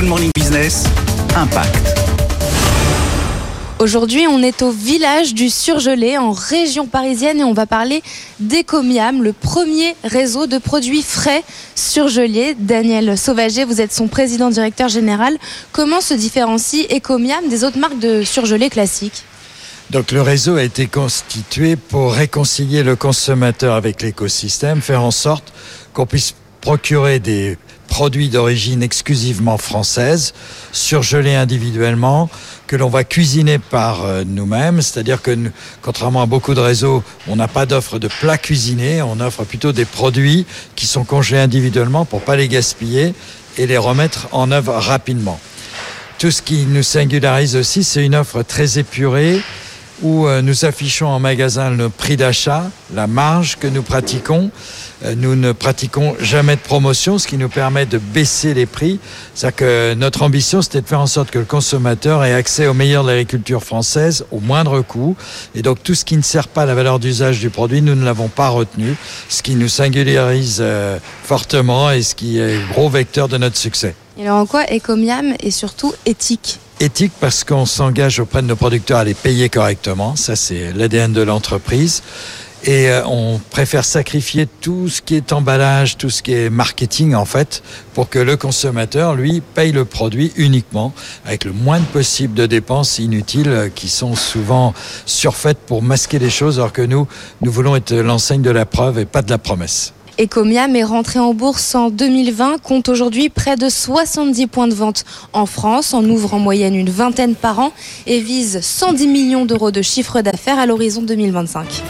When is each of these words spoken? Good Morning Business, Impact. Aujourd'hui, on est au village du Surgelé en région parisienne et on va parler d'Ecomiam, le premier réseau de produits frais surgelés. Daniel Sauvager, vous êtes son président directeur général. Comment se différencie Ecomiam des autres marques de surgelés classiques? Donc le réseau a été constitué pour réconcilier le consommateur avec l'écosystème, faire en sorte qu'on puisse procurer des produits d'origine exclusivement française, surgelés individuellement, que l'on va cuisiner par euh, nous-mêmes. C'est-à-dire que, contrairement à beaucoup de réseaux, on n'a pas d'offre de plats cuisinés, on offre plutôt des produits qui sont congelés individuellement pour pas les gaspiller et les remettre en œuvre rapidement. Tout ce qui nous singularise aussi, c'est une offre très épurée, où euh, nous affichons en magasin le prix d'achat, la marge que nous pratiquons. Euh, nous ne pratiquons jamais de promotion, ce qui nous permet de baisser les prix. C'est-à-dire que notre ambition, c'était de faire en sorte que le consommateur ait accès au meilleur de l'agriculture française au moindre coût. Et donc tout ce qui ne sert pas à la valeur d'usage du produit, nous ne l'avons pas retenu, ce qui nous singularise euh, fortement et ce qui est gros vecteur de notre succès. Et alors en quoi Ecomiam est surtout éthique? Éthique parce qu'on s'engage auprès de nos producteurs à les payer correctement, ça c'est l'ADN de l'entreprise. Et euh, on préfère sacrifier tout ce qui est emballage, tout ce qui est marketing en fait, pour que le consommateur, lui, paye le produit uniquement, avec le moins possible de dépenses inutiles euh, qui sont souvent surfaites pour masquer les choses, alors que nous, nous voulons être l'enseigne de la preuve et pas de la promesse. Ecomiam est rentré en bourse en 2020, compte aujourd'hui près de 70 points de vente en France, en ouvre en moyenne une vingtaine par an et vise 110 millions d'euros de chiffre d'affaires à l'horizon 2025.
Good 0.00 0.08
Morning 0.08 0.30
Business, 0.34 0.84
Impact. 1.36 1.94
Aujourd'hui, 3.78 4.26
on 4.26 4.42
est 4.42 4.62
au 4.62 4.70
village 4.70 5.34
du 5.34 5.50
Surgelé 5.50 6.16
en 6.16 6.32
région 6.32 6.86
parisienne 6.86 7.40
et 7.40 7.44
on 7.44 7.52
va 7.52 7.66
parler 7.66 8.02
d'Ecomiam, 8.38 9.22
le 9.22 9.34
premier 9.34 9.94
réseau 10.02 10.46
de 10.46 10.56
produits 10.56 11.02
frais 11.02 11.42
surgelés. 11.74 12.56
Daniel 12.58 13.18
Sauvager, 13.18 13.66
vous 13.66 13.82
êtes 13.82 13.92
son 13.92 14.08
président 14.08 14.48
directeur 14.48 14.88
général. 14.88 15.36
Comment 15.70 16.00
se 16.00 16.14
différencie 16.14 16.86
Ecomiam 16.90 17.46
des 17.50 17.62
autres 17.62 17.78
marques 17.78 17.98
de 17.98 18.22
surgelés 18.22 18.70
classiques? 18.70 19.24
Donc 19.90 20.12
le 20.12 20.22
réseau 20.22 20.56
a 20.56 20.62
été 20.62 20.86
constitué 20.86 21.76
pour 21.76 22.14
réconcilier 22.14 22.82
le 22.82 22.96
consommateur 22.96 23.74
avec 23.74 24.00
l'écosystème, 24.00 24.80
faire 24.80 25.02
en 25.02 25.10
sorte 25.10 25.52
qu'on 25.92 26.06
puisse 26.06 26.34
procurer 26.62 27.18
des 27.18 27.58
produits 27.90 28.30
d'origine 28.30 28.82
exclusivement 28.82 29.58
française, 29.58 30.32
surgelés 30.72 31.34
individuellement, 31.34 32.30
que 32.68 32.76
l'on 32.76 32.88
va 32.88 33.04
cuisiner 33.04 33.58
par 33.58 34.04
euh, 34.04 34.22
nous-mêmes. 34.24 34.80
C'est-à-dire 34.80 35.20
que, 35.20 35.36
contrairement 35.82 36.22
à 36.22 36.26
beaucoup 36.26 36.54
de 36.54 36.60
réseaux, 36.60 37.02
on 37.28 37.36
n'a 37.36 37.48
pas 37.48 37.66
d'offre 37.66 37.98
de 37.98 38.08
plats 38.08 38.38
cuisinés, 38.38 39.02
on 39.02 39.20
offre 39.20 39.44
plutôt 39.44 39.72
des 39.72 39.84
produits 39.84 40.46
qui 40.76 40.86
sont 40.86 41.04
congelés 41.04 41.40
individuellement 41.40 42.06
pour 42.06 42.22
pas 42.22 42.36
les 42.36 42.48
gaspiller 42.48 43.12
et 43.58 43.66
les 43.66 43.76
remettre 43.76 44.28
en 44.32 44.52
œuvre 44.52 44.72
rapidement. 44.72 45.40
Tout 46.18 46.30
ce 46.30 46.42
qui 46.42 46.66
nous 46.66 46.84
singularise 46.84 47.56
aussi, 47.56 47.82
c'est 47.82 48.04
une 48.04 48.14
offre 48.14 48.42
très 48.42 48.78
épurée, 48.78 49.42
où 50.02 50.26
euh, 50.26 50.42
nous 50.42 50.64
affichons 50.64 51.06
en 51.06 51.18
magasin 51.18 51.70
le 51.70 51.88
prix 51.88 52.16
d'achat, 52.16 52.70
la 52.94 53.06
marge 53.06 53.56
que 53.58 53.66
nous 53.66 53.82
pratiquons. 53.82 54.50
Euh, 55.04 55.14
nous 55.16 55.34
ne 55.34 55.52
pratiquons 55.52 56.14
jamais 56.20 56.56
de 56.56 56.60
promotion, 56.60 57.18
ce 57.18 57.26
qui 57.26 57.38
nous 57.38 57.48
permet 57.48 57.86
de 57.86 57.98
baisser 57.98 58.54
les 58.54 58.66
prix. 58.66 58.98
C'est-à-dire 59.34 59.56
que 59.56 59.94
notre 59.94 60.22
ambition, 60.22 60.62
c'était 60.62 60.82
de 60.82 60.86
faire 60.86 61.00
en 61.00 61.06
sorte 61.06 61.30
que 61.30 61.38
le 61.38 61.44
consommateur 61.44 62.24
ait 62.24 62.34
accès 62.34 62.66
au 62.66 62.74
meilleur 62.74 63.04
de 63.04 63.08
l'agriculture 63.08 63.62
française 63.62 64.24
au 64.30 64.40
moindre 64.40 64.80
coût. 64.82 65.16
Et 65.54 65.62
donc 65.62 65.82
tout 65.82 65.94
ce 65.94 66.04
qui 66.04 66.16
ne 66.16 66.22
sert 66.22 66.48
pas 66.48 66.62
à 66.62 66.66
la 66.66 66.74
valeur 66.74 66.98
d'usage 66.98 67.40
du 67.40 67.50
produit, 67.50 67.82
nous 67.82 67.94
ne 67.94 68.04
l'avons 68.04 68.28
pas 68.28 68.48
retenu, 68.48 68.94
ce 69.28 69.42
qui 69.42 69.54
nous 69.54 69.68
singularise 69.68 70.58
euh, 70.60 70.98
fortement 71.24 71.90
et 71.90 72.02
ce 72.02 72.14
qui 72.14 72.38
est 72.38 72.58
gros 72.70 72.88
vecteur 72.88 73.28
de 73.28 73.38
notre 73.38 73.56
succès. 73.56 73.94
Et 74.18 74.22
alors 74.22 74.38
en 74.38 74.46
quoi 74.46 74.64
Ecomiam 74.64 75.34
est 75.40 75.50
surtout 75.50 75.94
éthique? 76.04 76.58
Éthique 76.82 77.12
parce 77.20 77.44
qu'on 77.44 77.66
s'engage 77.66 78.20
auprès 78.20 78.40
de 78.40 78.46
nos 78.46 78.56
producteurs 78.56 79.00
à 79.00 79.04
les 79.04 79.12
payer 79.12 79.50
correctement, 79.50 80.16
ça 80.16 80.34
c'est 80.34 80.72
l'ADN 80.72 81.12
de 81.12 81.20
l'entreprise. 81.20 82.02
Et 82.64 82.88
euh, 82.88 83.06
on 83.06 83.38
préfère 83.50 83.84
sacrifier 83.84 84.46
tout 84.46 84.88
ce 84.88 85.02
qui 85.02 85.14
est 85.14 85.34
emballage, 85.34 85.98
tout 85.98 86.08
ce 86.08 86.22
qui 86.22 86.32
est 86.32 86.48
marketing 86.48 87.14
en 87.14 87.26
fait, 87.26 87.62
pour 87.92 88.08
que 88.08 88.18
le 88.18 88.38
consommateur, 88.38 89.14
lui, 89.14 89.42
paye 89.42 89.72
le 89.72 89.84
produit 89.84 90.32
uniquement, 90.36 90.94
avec 91.26 91.44
le 91.44 91.52
moins 91.52 91.80
possible 91.80 92.32
de 92.32 92.46
dépenses 92.46 92.98
inutiles 92.98 93.48
euh, 93.48 93.68
qui 93.68 93.90
sont 93.90 94.14
souvent 94.14 94.72
surfaites 95.04 95.58
pour 95.58 95.82
masquer 95.82 96.18
les 96.18 96.30
choses, 96.30 96.58
alors 96.58 96.72
que 96.72 96.80
nous, 96.80 97.06
nous 97.42 97.52
voulons 97.52 97.76
être 97.76 97.94
l'enseigne 97.94 98.42
de 98.42 98.50
la 98.50 98.64
preuve 98.64 98.98
et 98.98 99.04
pas 99.04 99.20
de 99.20 99.30
la 99.30 99.38
promesse. 99.38 99.92
Ecomiam 100.20 100.76
est 100.76 100.84
rentré 100.84 101.18
en 101.18 101.32
bourse 101.32 101.74
en 101.74 101.88
2020, 101.88 102.58
compte 102.60 102.90
aujourd'hui 102.90 103.30
près 103.30 103.56
de 103.56 103.70
70 103.70 104.48
points 104.48 104.68
de 104.68 104.74
vente 104.74 105.06
en 105.32 105.46
France, 105.46 105.94
en 105.94 106.04
ouvre 106.04 106.34
en 106.34 106.38
moyenne 106.38 106.74
une 106.74 106.90
vingtaine 106.90 107.34
par 107.34 107.58
an 107.58 107.72
et 108.06 108.20
vise 108.20 108.60
110 108.60 109.06
millions 109.06 109.46
d'euros 109.46 109.70
de 109.70 109.80
chiffre 109.80 110.20
d'affaires 110.20 110.58
à 110.58 110.66
l'horizon 110.66 111.00
2025. 111.00 111.82